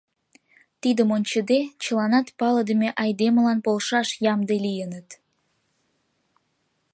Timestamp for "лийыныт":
4.65-5.09